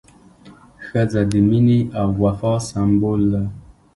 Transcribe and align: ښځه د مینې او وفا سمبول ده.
ښځه 0.85 1.21
د 1.31 1.33
مینې 1.49 1.79
او 2.01 2.09
وفا 2.23 2.53
سمبول 2.69 3.21
ده. 3.33 3.43